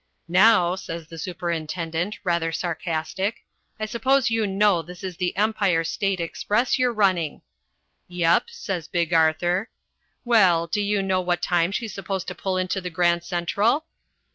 'Now,' 0.27 0.73
says 0.73 1.05
the 1.05 1.19
superintendent, 1.19 2.17
rather 2.23 2.51
sarcastic, 2.51 3.43
'I 3.79 3.85
suppose 3.85 4.31
you 4.31 4.47
know 4.47 4.81
this 4.81 5.03
is 5.03 5.17
the 5.17 5.37
Empire 5.37 5.83
State 5.83 6.19
Express 6.19 6.79
you're 6.79 6.91
running?' 6.91 7.43
'Yep,' 8.07 8.49
says 8.49 8.87
Big 8.87 9.13
Arthur. 9.13 9.69
'Well, 10.25 10.65
do 10.65 10.81
you 10.81 11.03
know 11.03 11.21
what 11.21 11.43
time 11.43 11.71
she's 11.71 11.93
supposed 11.93 12.27
to 12.29 12.33
pull 12.33 12.57
into 12.57 12.81
the 12.81 12.89
Grand 12.89 13.23
Central?' 13.23 13.85